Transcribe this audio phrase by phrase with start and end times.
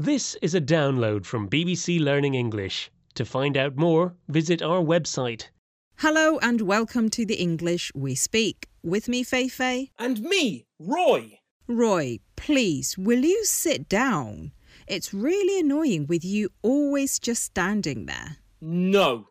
[0.00, 2.88] This is a download from BBC Learning English.
[3.14, 5.48] To find out more, visit our website.
[5.96, 8.68] Hello and welcome to the English We Speak.
[8.84, 9.90] With me, Feifei.
[9.98, 11.40] And me, Roy.
[11.66, 14.52] Roy, please, will you sit down?
[14.86, 18.36] It's really annoying with you always just standing there.
[18.60, 19.30] No,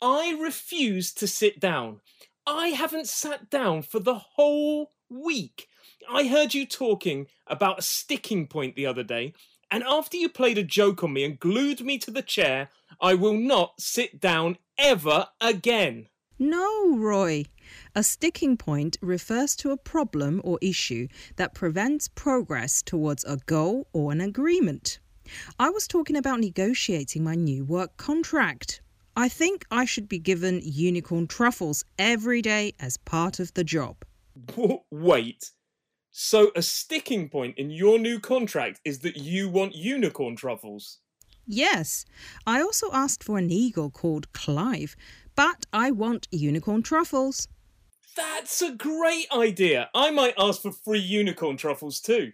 [0.00, 2.02] I refuse to sit down.
[2.46, 5.66] I haven't sat down for the whole week.
[6.08, 9.32] I heard you talking about a sticking point the other day,
[9.74, 12.68] and after you played a joke on me and glued me to the chair,
[13.00, 16.06] I will not sit down ever again.
[16.38, 17.46] No, Roy.
[17.92, 23.88] A sticking point refers to a problem or issue that prevents progress towards a goal
[23.92, 25.00] or an agreement.
[25.58, 28.80] I was talking about negotiating my new work contract.
[29.16, 34.04] I think I should be given unicorn truffles every day as part of the job.
[34.92, 35.50] Wait.
[36.16, 41.00] So, a sticking point in your new contract is that you want unicorn truffles?
[41.44, 42.04] Yes,
[42.46, 44.94] I also asked for an eagle called Clive,
[45.34, 47.48] but I want unicorn truffles.
[48.14, 49.90] That's a great idea.
[49.92, 52.32] I might ask for free unicorn truffles too.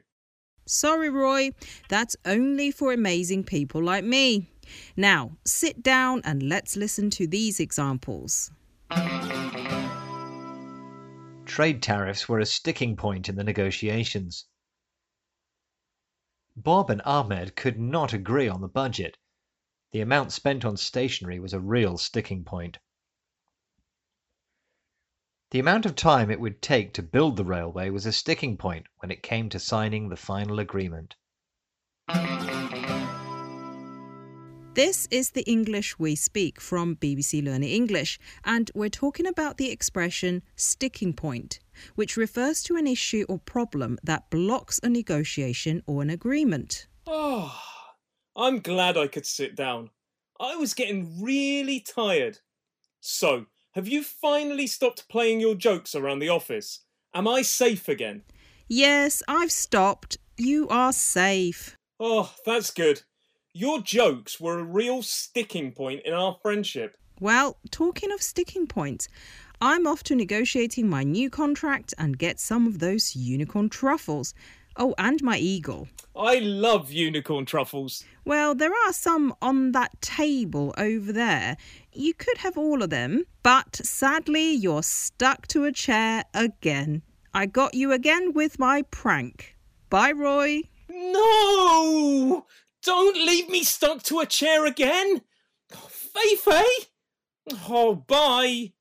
[0.67, 1.53] Sorry, Roy,
[1.89, 4.51] that's only for amazing people like me.
[4.95, 8.51] Now, sit down and let's listen to these examples.
[11.51, 14.47] Trade tariffs were a sticking point in the negotiations.
[16.55, 19.17] Bob and Ahmed could not agree on the budget.
[19.91, 22.79] The amount spent on stationery was a real sticking point.
[25.51, 28.87] The amount of time it would take to build the railway was a sticking point
[28.99, 31.17] when it came to signing the final agreement.
[34.75, 39.69] This is the English we speak from BBC Learning English, and we're talking about the
[39.69, 41.59] expression sticking point,
[41.97, 46.87] which refers to an issue or problem that blocks a negotiation or an agreement.
[47.05, 47.61] Oh,
[48.37, 49.91] I'm glad I could sit down.
[50.39, 52.39] I was getting really tired.
[53.01, 56.85] So, have you finally stopped playing your jokes around the office?
[57.13, 58.23] Am I safe again?
[58.69, 60.17] Yes, I've stopped.
[60.37, 61.77] You are safe.
[61.99, 63.03] Oh, that's good.
[63.53, 66.97] Your jokes were a real sticking point in our friendship.
[67.19, 69.09] Well, talking of sticking points,
[69.61, 74.35] I'm off to negotiating my new contract and get some of those unicorn truffles.
[74.77, 75.89] Oh, and my eagle.
[76.15, 78.05] I love unicorn truffles.
[78.25, 81.57] Well, there are some on that table over there.
[81.93, 87.03] You could have all of them, but sadly, you're stuck to a chair again.
[87.35, 89.57] I got you again with my prank.
[89.89, 90.63] Bye, Roy.
[90.89, 92.47] No!
[92.83, 95.23] Don't leave me stuck to a chair again!
[95.71, 96.65] Feifei!
[97.69, 98.73] Oh, bye!